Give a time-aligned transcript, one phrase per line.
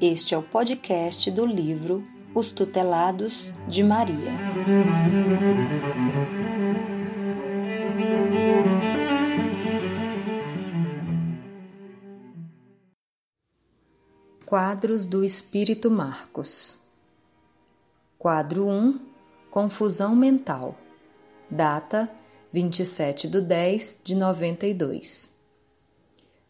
[0.00, 4.30] Este é o podcast do livro Os Tutelados de Maria.
[14.46, 16.78] Quadros do Espírito Marcos.
[18.16, 19.00] Quadro 1
[19.50, 20.76] Confusão Mental.
[21.50, 22.08] Data
[22.52, 25.37] 27 de 10 de 92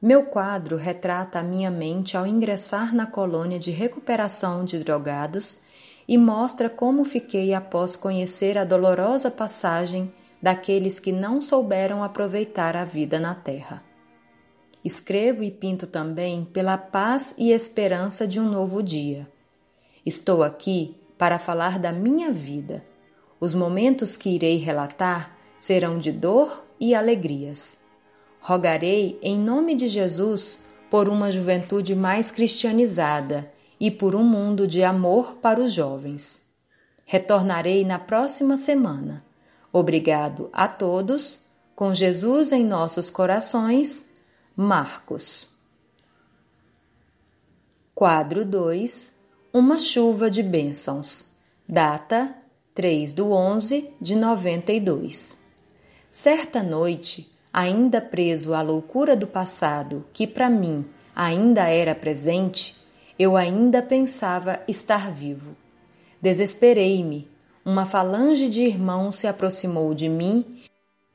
[0.00, 5.60] Meu quadro retrata a minha mente ao ingressar na colônia de recuperação de drogados
[6.06, 12.84] e mostra como fiquei após conhecer a dolorosa passagem daqueles que não souberam aproveitar a
[12.84, 13.82] vida na terra.
[14.84, 19.28] Escrevo e pinto também pela paz e esperança de um novo dia.
[20.06, 22.84] Estou aqui para falar da minha vida.
[23.40, 27.87] Os momentos que irei relatar serão de dor e alegrias.
[28.40, 34.82] Rogarei em nome de Jesus por uma juventude mais cristianizada e por um mundo de
[34.82, 36.52] amor para os jovens.
[37.04, 39.24] Retornarei na próxima semana.
[39.72, 41.46] Obrigado a todos.
[41.74, 44.12] Com Jesus em nossos corações.
[44.56, 45.56] Marcos.
[47.94, 49.16] Quadro 2
[49.52, 51.36] Uma chuva de bênçãos.
[51.68, 52.34] Data
[52.74, 55.44] 3 do 11 de 92.
[56.08, 62.76] Certa noite, ainda preso à loucura do passado, que para mim ainda era presente,
[63.18, 65.56] eu ainda pensava estar vivo.
[66.22, 67.28] Desesperei-me.
[67.64, 70.44] Uma falange de irmãos se aproximou de mim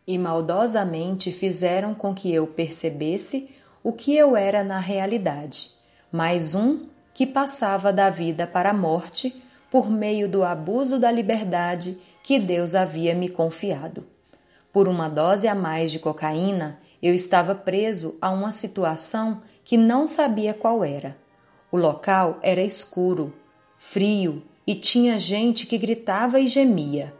[0.06, 5.72] e maldosamente fizeram com que eu percebesse o que eu era na realidade,
[6.12, 6.82] mais um
[7.14, 9.34] que passava da vida para a morte
[9.72, 14.12] por meio do abuso da liberdade que Deus havia me confiado.
[14.74, 20.08] Por uma dose a mais de cocaína, eu estava preso a uma situação que não
[20.08, 21.16] sabia qual era.
[21.72, 23.32] O local era escuro,
[23.78, 27.14] frio e tinha gente que gritava e gemia.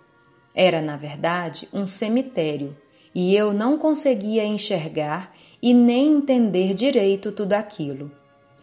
[0.56, 2.76] Era, na verdade, um cemitério,
[3.14, 8.12] e eu não conseguia enxergar e nem entender direito tudo aquilo.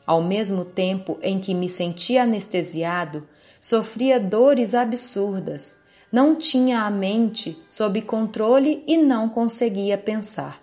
[0.05, 3.29] Ao mesmo tempo em que me sentia anestesiado,
[3.61, 5.80] sofria dores absurdas,
[6.13, 10.61] não tinha a mente sob controle e não conseguia pensar.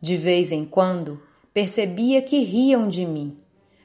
[0.00, 3.36] De vez em quando, percebia que riam de mim.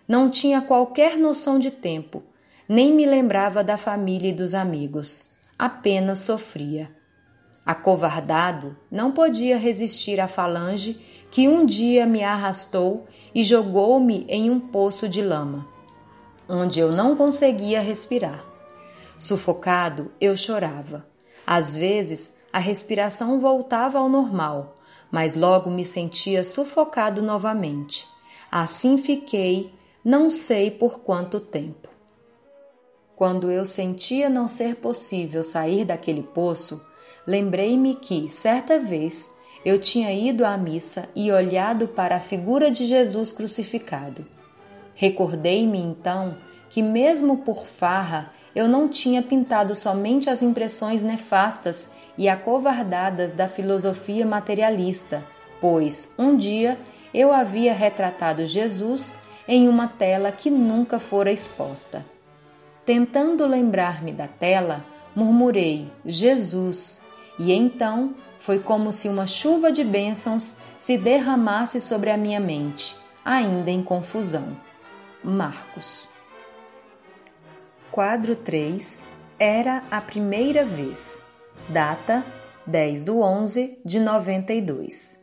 [0.08, 2.24] Não tinha qualquer noção de tempo,
[2.68, 5.30] nem me lembrava da família e dos amigos.
[5.58, 6.90] Apenas sofria.
[7.66, 14.60] Acovardado, não podia resistir à falange que um dia me arrastou e jogou-me em um
[14.60, 15.68] poço de lama,
[16.48, 18.44] onde eu não conseguia respirar.
[19.20, 21.06] Sufocado, eu chorava.
[21.46, 24.74] Às vezes, a respiração voltava ao normal,
[25.12, 28.08] mas logo me sentia sufocado novamente.
[28.50, 29.74] Assim fiquei,
[30.06, 31.90] não sei por quanto tempo.
[33.14, 36.82] Quando eu sentia não ser possível sair daquele poço,
[37.28, 39.36] lembrei-me que, certa vez,
[39.66, 44.26] eu tinha ido à missa e olhado para a figura de Jesus crucificado.
[44.96, 46.38] Recordei-me então
[46.70, 53.48] que, mesmo por farra, eu não tinha pintado somente as impressões nefastas e acovardadas da
[53.48, 55.24] filosofia materialista,
[55.62, 56.78] pois um dia
[57.14, 59.14] eu havia retratado Jesus
[59.48, 62.06] em uma tela que nunca fora exposta.
[62.86, 64.84] Tentando lembrar-me da tela,
[65.16, 67.02] murmurei Jesus,
[67.38, 72.96] e então foi como se uma chuva de bênçãos se derramasse sobre a minha mente,
[73.24, 74.58] ainda em confusão.
[75.24, 76.09] Marcos.
[77.92, 79.04] Quadro 3
[79.40, 81.32] Era a primeira vez.
[81.68, 82.24] Data
[82.68, 85.20] 10 de 11 de 92.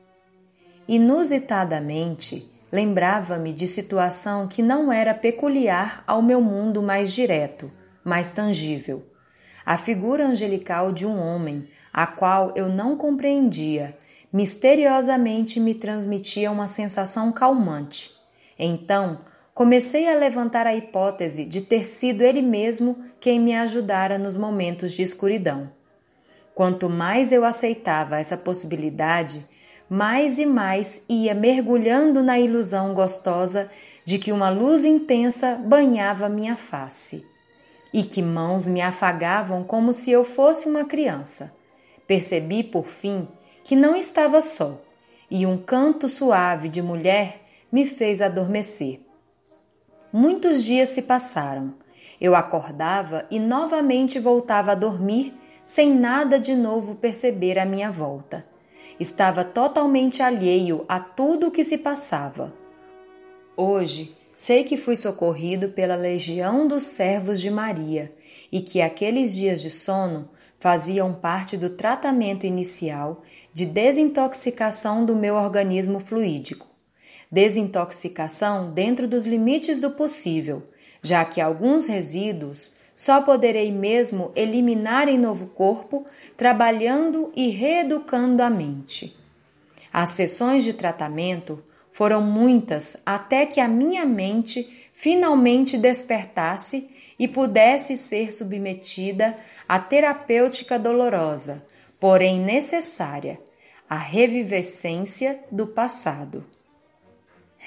[0.89, 7.71] Inusitadamente, lembrava-me de situação que não era peculiar ao meu mundo mais direto,
[8.05, 9.07] mais tangível.
[9.65, 13.97] A figura angelical de um homem, a qual eu não compreendia,
[14.33, 18.11] misteriosamente me transmitia uma sensação calmante.
[18.59, 19.21] Então,
[19.57, 24.93] comecei a levantar a hipótese de ter sido ele mesmo quem me ajudara nos momentos
[24.93, 25.73] de escuridão.
[26.55, 29.49] Quanto mais eu aceitava essa possibilidade,
[29.89, 33.71] mais e mais ia mergulhando na ilusão gostosa
[34.05, 37.25] de que uma luz intensa banhava minha face
[37.95, 41.57] e que mãos me afagavam como se eu fosse uma criança.
[42.07, 43.27] Percebi, por fim,
[43.65, 44.85] que não estava só,
[45.31, 47.41] e um canto suave de mulher
[47.73, 49.06] me fez adormecer.
[50.19, 51.75] Muitos dias se passaram.
[52.19, 58.43] Eu acordava e novamente voltava a dormir, sem nada de novo perceber à minha volta.
[58.99, 62.51] Estava totalmente alheio a tudo o que se passava.
[63.55, 68.13] Hoje, Sei que fui socorrido pela legião dos servos de Maria
[68.53, 70.29] e que aqueles dias de sono
[70.59, 76.66] faziam parte do tratamento inicial de desintoxicação do meu organismo fluídico.
[77.37, 80.63] Desintoxicação dentro dos limites do possível,
[81.03, 88.49] já que alguns resíduos só poderei mesmo eliminar em novo corpo, trabalhando e reeducando a
[88.49, 89.15] mente.
[89.93, 97.99] As sessões de tratamento foram muitas até que a minha mente finalmente despertasse e pudesse
[97.99, 99.37] ser submetida
[99.69, 101.67] à terapêutica dolorosa,
[102.01, 103.39] porém necessária,
[103.91, 106.56] a revivescência do passado.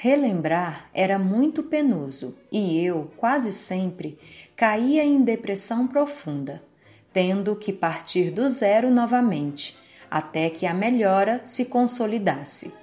[0.01, 4.17] Relembrar era muito penoso e eu, quase sempre,
[4.55, 6.63] caía em depressão profunda,
[7.11, 9.77] tendo que partir do zero novamente,
[10.09, 12.75] até que a melhora se consolidasse.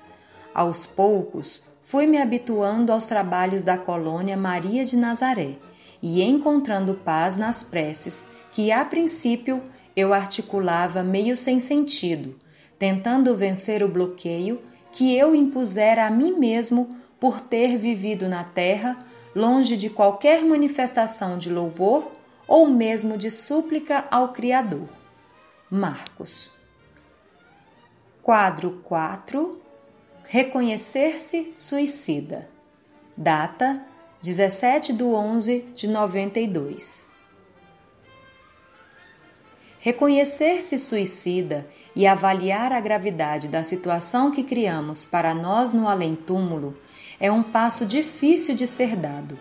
[0.52, 5.54] Aos poucos, fui me habituando aos trabalhos da colônia Maria de Nazaré
[6.02, 9.62] e encontrando paz nas preces que, a princípio,
[9.96, 12.36] eu articulava meio sem sentido,
[12.78, 14.60] tentando vencer o bloqueio
[14.92, 18.98] que eu impusera a mim mesmo por ter vivido na terra
[19.34, 22.10] longe de qualquer manifestação de louvor
[22.48, 24.88] ou mesmo de súplica ao Criador.
[25.70, 26.50] Marcos.
[28.22, 29.60] Quadro 4
[30.24, 32.48] Reconhecer-se suicida.
[33.16, 33.80] Data
[34.22, 37.10] 17 de 11 de 92.
[39.78, 46.76] Reconhecer-se suicida e avaliar a gravidade da situação que criamos para nós no além-túmulo
[47.20, 49.38] é um passo difícil de ser dado.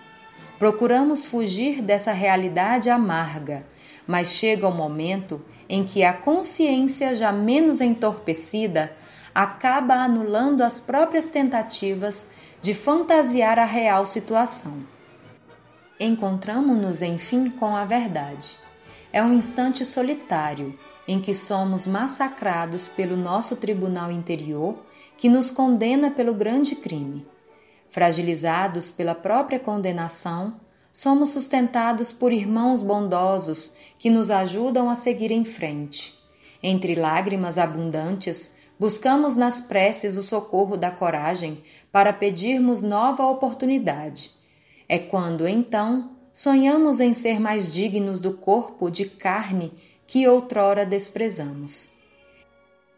[0.58, 3.66] Procuramos fugir dessa realidade amarga,
[4.08, 8.92] mas chega o um momento em que a consciência já menos entorpecida
[9.34, 12.32] acaba anulando as próprias tentativas
[12.62, 14.80] de fantasiar a real situação.
[16.00, 18.58] Encontramos-nos, enfim, com a verdade
[19.16, 20.78] é um instante solitário
[21.08, 24.78] em que somos massacrados pelo nosso tribunal interior
[25.16, 27.26] que nos condena pelo grande crime.
[27.96, 30.60] Fragilizados pela própria condenação,
[30.92, 36.14] somos sustentados por irmãos bondosos que nos ajudam a seguir em frente.
[36.62, 44.30] Entre lágrimas abundantes, buscamos nas preces o socorro da coragem para pedirmos nova oportunidade.
[44.90, 49.72] É quando, então, sonhamos em ser mais dignos do corpo de carne
[50.06, 51.92] que outrora desprezamos.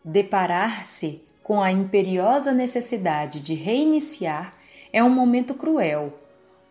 [0.03, 4.56] Deparar-se com a imperiosa necessidade de reiniciar
[4.91, 6.15] é um momento cruel,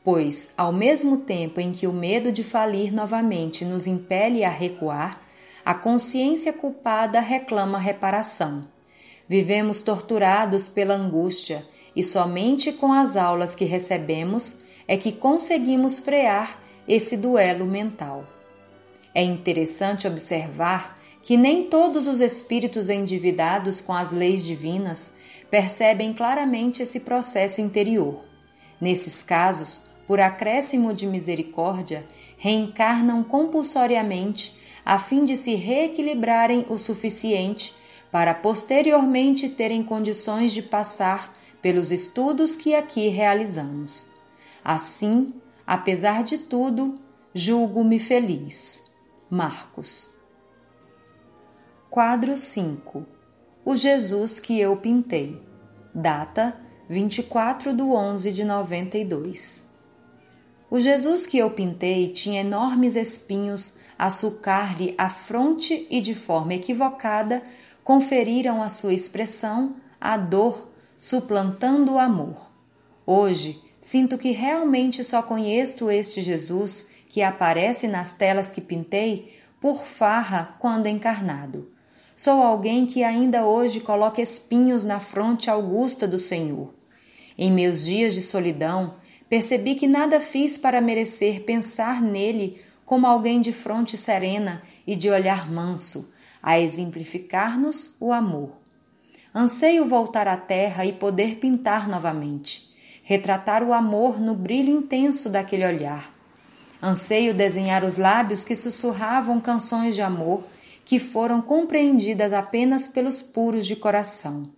[0.05, 5.21] pois, ao mesmo tempo em que o medo de falir novamente nos impele a recuar,
[5.65, 8.61] a consciência culpada reclama reparação.
[9.29, 16.61] Vivemos torturados pela angústia e somente com as aulas que recebemos é que conseguimos frear
[16.87, 18.25] esse duelo mental.
[19.13, 25.17] É interessante observar que nem todos os espíritos endividados com as leis divinas
[25.51, 28.25] percebem claramente esse processo interior.
[28.81, 32.07] Nesses casos, por acréscimo de misericórdia,
[32.37, 37.75] reencarnam compulsoriamente a fim de se reequilibrarem o suficiente
[38.11, 44.11] para posteriormente terem condições de passar pelos estudos que aqui realizamos.
[44.65, 45.35] Assim,
[45.67, 47.01] apesar de tudo,
[47.35, 48.93] julgo-me feliz.
[49.29, 50.09] Marcos.
[51.91, 53.16] Quadro 5
[53.69, 55.43] O Jesus que eu pintei.
[55.93, 56.57] Data
[56.89, 59.73] 24 de 11 de 92.
[60.71, 66.55] O Jesus que eu pintei tinha enormes espinhos a sucar-lhe a fronte e, de forma
[66.55, 67.43] equivocada,
[67.83, 72.49] conferiram à sua expressão a dor, suplantando o amor.
[73.05, 79.85] Hoje, Sinto que realmente só conheço este Jesus que aparece nas telas que pintei por
[79.85, 81.76] farra quando encarnado.
[82.17, 86.73] Sou alguém que ainda hoje coloca espinhos na fronte augusta do Senhor.
[87.37, 88.95] Em meus dias de solidão,
[89.29, 95.11] percebi que nada fiz para merecer pensar nele como alguém de fronte serena e de
[95.11, 96.11] olhar manso,
[96.43, 98.53] a exemplificar-nos o amor.
[99.35, 105.65] Anseio voltar à terra e poder pintar novamente retratar o amor no brilho intenso daquele
[105.65, 106.13] olhar.
[106.83, 110.43] Anseio desenhar os lábios que sussurravam canções de amor
[110.87, 114.49] que foram compreendidas apenas pelos puros de coração.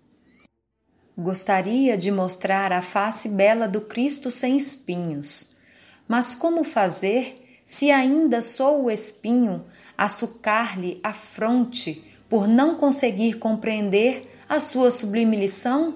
[1.16, 5.56] Gostaria de mostrar a face bela do Cristo sem espinhos.
[6.06, 9.64] Mas como fazer se ainda sou o espinho
[9.96, 15.94] a sucar-lhe a fronte por não conseguir compreender a sua sublime lição?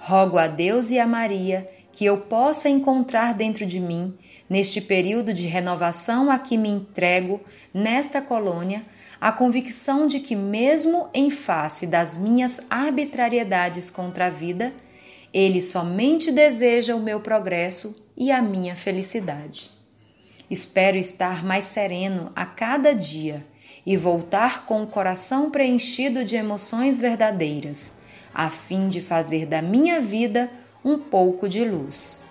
[0.00, 4.18] Rogo a Deus e a Maria que eu possa encontrar dentro de mim,
[4.50, 7.40] neste período de renovação a que me entrego
[7.72, 8.84] nesta colônia,
[9.20, 14.72] a convicção de que, mesmo em face das minhas arbitrariedades contra a vida,
[15.32, 19.70] ele somente deseja o meu progresso e a minha felicidade.
[20.50, 23.44] Espero estar mais sereno a cada dia
[23.84, 28.02] e voltar com o coração preenchido de emoções verdadeiras,
[28.34, 30.50] a fim de fazer da minha vida
[30.84, 32.24] um pouco de luz.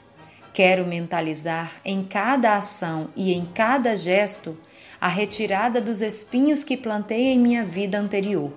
[0.53, 4.57] Quero mentalizar em cada ação e em cada gesto
[4.99, 8.51] a retirada dos espinhos que plantei em minha vida anterior.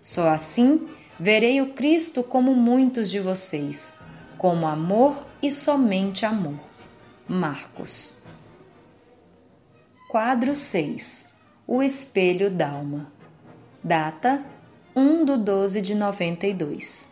[0.00, 0.88] Só assim
[1.18, 3.98] verei o Cristo como muitos de vocês,
[4.36, 6.60] como amor e somente amor.
[7.28, 8.14] Marcos.
[10.08, 11.36] Quadro 6
[11.68, 13.12] o Espelho d'Alma.
[13.82, 14.40] Data
[14.94, 17.08] 1 de 12 de 92.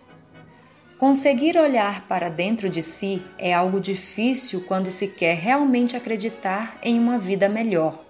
[0.96, 7.00] Conseguir olhar para dentro de si é algo difícil quando se quer realmente acreditar em
[7.00, 8.04] uma vida melhor,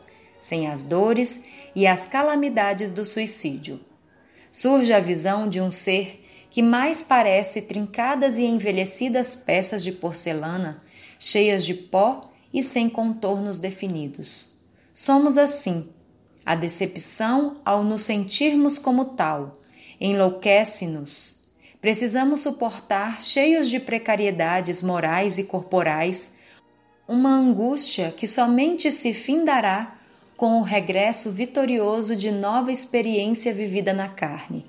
[0.45, 1.43] sem as dores
[1.75, 3.81] e as calamidades do suicídio.
[4.51, 10.83] Surge a visão de um ser que mais parece trincadas e envelhecidas peças de porcelana,
[11.19, 14.55] cheias de pó e sem contornos definidos.
[14.93, 15.89] Somos assim,
[16.45, 19.55] a decepção, ao nos sentirmos como tal,
[19.99, 21.43] enlouquece-nos.
[21.81, 26.37] Precisamos suportar, cheios de precariedades morais e corporais,
[27.09, 30.04] uma angústia que somente se findará
[30.37, 34.67] com o regresso vitorioso de nova experiência vivida na carne.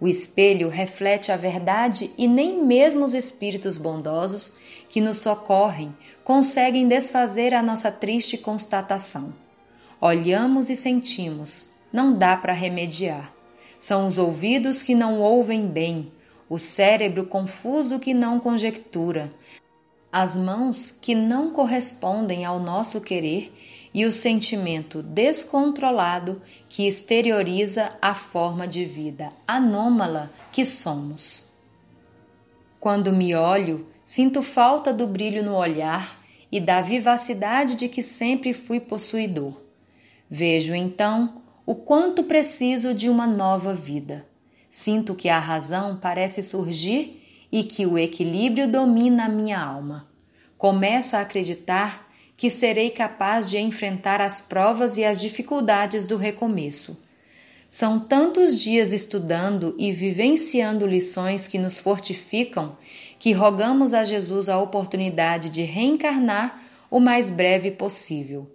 [0.00, 4.56] O espelho reflete a verdade e nem mesmo os espíritos bondosos
[4.88, 9.34] que nos socorrem conseguem desfazer a nossa triste constatação.
[10.00, 13.32] Olhamos e sentimos, não dá para remediar.
[13.78, 16.12] São os ouvidos que não ouvem bem,
[16.48, 19.30] o cérebro confuso que não conjectura,
[20.12, 23.52] as mãos que não correspondem ao nosso querer
[23.92, 31.50] e o sentimento descontrolado que exterioriza a forma de vida anômala que somos.
[32.78, 36.20] Quando me olho, sinto falta do brilho no olhar
[36.50, 39.54] e da vivacidade de que sempre fui possuidor.
[40.28, 44.26] Vejo então o quanto preciso de uma nova vida.
[44.68, 47.20] Sinto que a razão parece surgir
[47.50, 50.08] e que o equilíbrio domina a minha alma.
[50.56, 52.09] Começo a acreditar
[52.40, 56.98] que serei capaz de enfrentar as provas e as dificuldades do recomeço.
[57.68, 62.78] São tantos dias estudando e vivenciando lições que nos fortificam
[63.18, 68.50] que rogamos a Jesus a oportunidade de reencarnar o mais breve possível.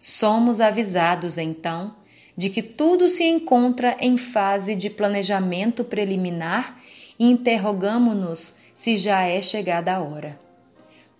[0.00, 1.96] Somos avisados, então,
[2.34, 6.80] de que tudo se encontra em fase de planejamento preliminar
[7.18, 10.47] e interrogamo-nos se já é chegada a hora.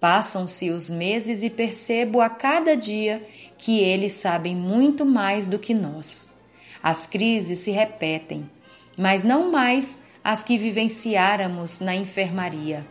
[0.00, 3.23] Passam-se os meses e percebo a cada dia
[3.57, 6.33] que eles sabem muito mais do que nós.
[6.81, 8.49] As crises se repetem,
[8.97, 12.87] mas não mais as que vivenciáramos na enfermaria.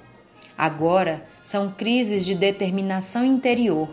[0.58, 3.90] Agora são crises de determinação interior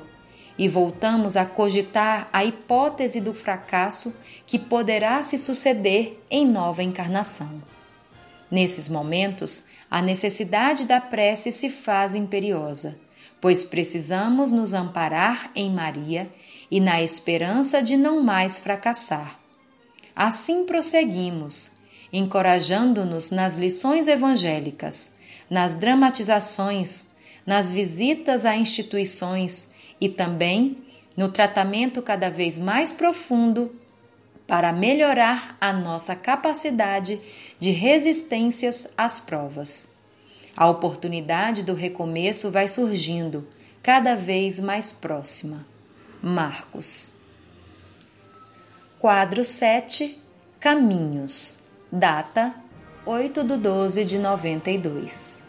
[0.59, 4.16] e voltamos a cogitar a hipótese do fracasso
[4.47, 7.62] que poderá se suceder em nova encarnação.
[8.50, 12.98] Nesses momentos, a necessidade da prece se faz imperiosa,
[13.40, 16.28] pois precisamos nos amparar em Maria
[16.68, 19.38] e na esperança de não mais fracassar.
[20.16, 21.70] Assim prosseguimos,
[22.12, 25.16] encorajando-nos nas lições evangélicas,
[25.48, 27.10] nas dramatizações,
[27.46, 30.78] nas visitas a instituições e também
[31.16, 33.72] no tratamento cada vez mais profundo
[34.46, 37.20] para melhorar a nossa capacidade
[37.58, 39.92] de resistências às provas.
[40.56, 43.46] A oportunidade do recomeço vai surgindo
[43.82, 45.66] cada vez mais próxima.
[46.22, 47.12] Marcos.
[48.98, 50.20] Quadro 7
[50.60, 51.58] Caminhos.
[51.90, 52.54] Data
[53.04, 55.42] 8 de 12 de 92.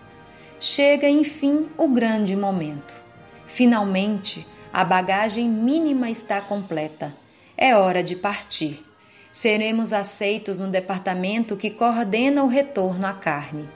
[0.59, 3.05] Chega enfim o grande momento
[3.45, 7.15] Finalmente, a bagagem mínima está completa.
[7.57, 8.83] É hora de partir.
[9.31, 13.69] Seremos aceitos no departamento que coordena o retorno à carne.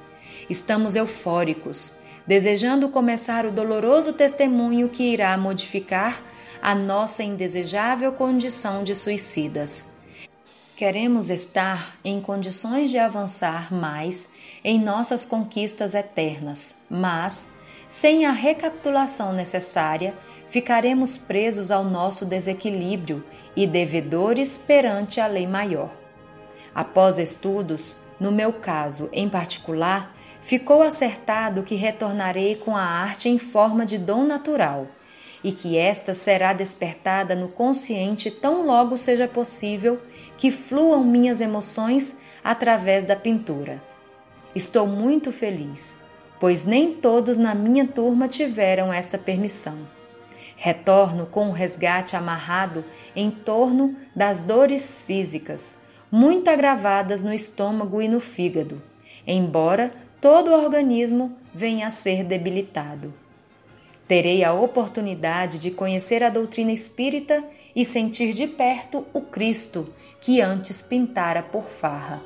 [0.49, 6.21] Estamos eufóricos, desejando começar o doloroso testemunho que irá modificar
[6.61, 9.95] a nossa indesejável condição de suicidas.
[10.75, 14.31] Queremos estar em condições de avançar mais
[14.63, 17.49] em nossas conquistas eternas, mas
[17.89, 20.13] sem a recapitulação necessária,
[20.49, 23.23] ficaremos presos ao nosso desequilíbrio
[23.55, 25.91] e devedores perante a lei maior.
[26.73, 33.37] Após estudos, no meu caso em particular, ficou acertado que retornarei com a arte em
[33.37, 34.87] forma de dom natural
[35.43, 39.99] e que esta será despertada no consciente tão logo seja possível
[40.37, 43.81] que fluam minhas emoções através da pintura.
[44.55, 45.99] Estou muito feliz,
[46.39, 49.98] pois nem todos na minha turma tiveram esta permissão.
[50.61, 52.83] Retorno com o resgate amarrado
[53.15, 55.79] em torno das dores físicas,
[56.11, 58.81] muito agravadas no estômago e no fígado,
[59.25, 59.89] embora
[60.19, 63.13] todo o organismo venha a ser debilitado.
[64.05, 67.41] Terei a oportunidade de conhecer a doutrina espírita
[67.73, 72.21] e sentir de perto o Cristo que antes pintara por farra.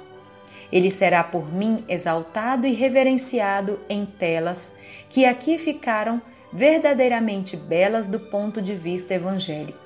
[0.72, 4.76] Ele será por mim exaltado e reverenciado em telas
[5.08, 6.20] que aqui ficaram
[6.54, 9.80] verdadeiramente belas do ponto de vista evangélico.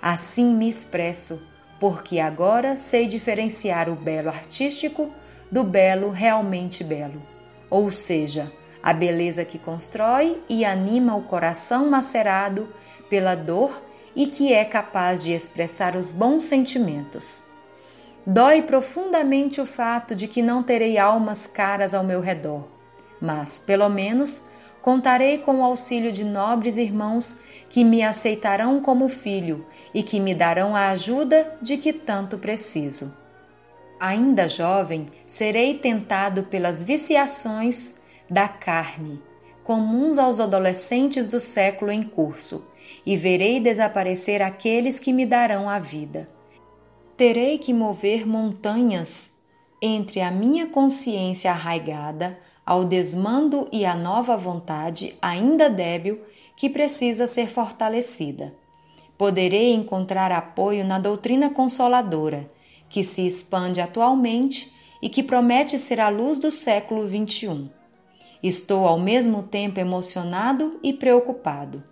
[0.00, 1.42] Assim me expresso,
[1.80, 5.10] porque agora sei diferenciar o belo artístico
[5.50, 7.22] do belo realmente belo,
[7.70, 8.52] ou seja,
[8.82, 12.68] a beleza que constrói e anima o coração macerado
[13.08, 13.82] pela dor
[14.14, 17.42] e que é capaz de expressar os bons sentimentos.
[18.26, 22.64] Dói profundamente o fato de que não terei almas caras ao meu redor,
[23.20, 24.42] mas, pelo menos,
[24.82, 30.34] contarei com o auxílio de nobres irmãos que me aceitarão como filho e que me
[30.34, 33.14] darão a ajuda de que tanto preciso.
[34.00, 39.20] Ainda jovem, serei tentado pelas viciações da carne,
[39.64, 42.64] comuns aos adolescentes do século em curso,
[43.04, 46.28] e verei desaparecer aqueles que me darão a vida.
[47.16, 49.42] Terei que mover montanhas
[49.82, 56.20] entre a minha consciência arraigada ao desmando e a nova vontade ainda débil
[56.54, 58.54] que precisa ser fortalecida.
[59.16, 62.50] Poderei encontrar apoio na doutrina consoladora,
[62.90, 64.70] que se expande atualmente
[65.00, 67.70] e que promete ser a luz do século XXI.
[68.42, 71.82] Estou ao mesmo tempo emocionado e preocupado.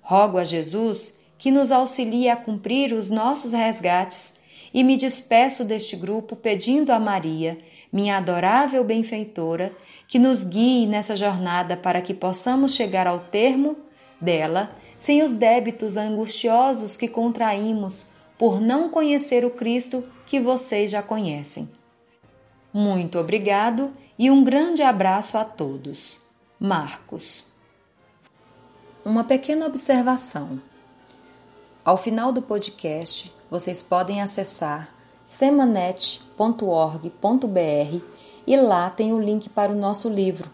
[0.00, 4.42] Rogo a Jesus que nos auxilie a cumprir os nossos resgates
[4.72, 7.58] e me despeço deste grupo pedindo a Maria,
[7.92, 9.76] minha adorável benfeitora,
[10.08, 13.76] que nos guie nessa jornada para que possamos chegar ao termo
[14.20, 18.06] dela sem os débitos angustiosos que contraímos
[18.38, 21.70] por não conhecer o Cristo que vocês já conhecem.
[22.72, 26.20] Muito obrigado e um grande abraço a todos.
[26.58, 27.52] Marcos.
[29.04, 30.52] Uma pequena observação.
[31.84, 34.88] Ao final do podcast, vocês podem acessar
[35.32, 38.04] semanet.org.br
[38.46, 40.50] e lá tem o link para o nosso livro.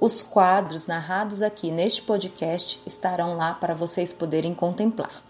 [0.00, 5.22] Os quadros narrados aqui neste podcast estarão lá para vocês poderem contemplar.